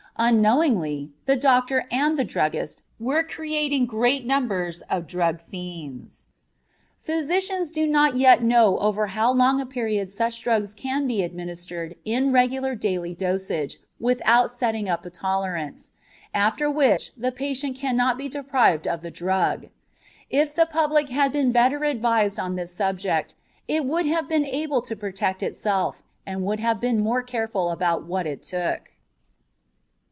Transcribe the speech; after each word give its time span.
Unknowingly, 0.17 1.09
the 1.25 1.37
doctor 1.37 1.85
and 1.91 2.19
the 2.19 2.23
druggist 2.25 2.83
were 2.99 3.23
creating 3.23 3.87
great 3.87 4.23
numbers 4.23 4.81
of 4.83 5.07
drug 5.07 5.41
fiends. 5.41 6.27
Physicians 6.99 7.71
do 7.71 7.87
not 7.87 8.17
yet 8.17 8.43
know 8.43 8.77
over 8.79 9.07
how 9.07 9.33
long 9.33 9.59
a 9.59 9.65
period 9.65 10.11
such 10.11 10.43
drugs 10.43 10.75
can 10.75 11.07
be 11.07 11.23
administered 11.23 11.95
in 12.05 12.31
regular 12.31 12.75
daily 12.75 13.15
dosage 13.15 13.79
without 13.99 14.51
setting 14.51 14.87
up 14.87 15.07
a 15.07 15.09
tolerance, 15.09 15.91
after 16.35 16.69
which 16.69 17.11
the 17.17 17.31
patient 17.31 17.75
cannot 17.75 18.15
be 18.15 18.29
deprived 18.29 18.85
of 18.87 19.01
the 19.01 19.09
drug. 19.09 19.69
If 20.29 20.53
the 20.53 20.67
public 20.67 21.09
had 21.09 21.31
been 21.31 21.51
better 21.51 21.83
advised 21.83 22.39
on 22.39 22.55
this 22.57 22.71
subject, 22.75 23.33
it 23.67 23.85
would 23.85 24.05
have 24.05 24.29
been 24.29 24.45
able 24.45 24.83
to 24.83 24.95
protect 24.95 25.41
itself, 25.41 26.03
and 26.27 26.43
would 26.43 26.59
have 26.59 26.79
been 26.79 26.99
more 26.99 27.23
careful 27.23 27.71
about 27.71 28.03
what 28.05 28.27
it 28.27 28.43
took. 28.43 28.91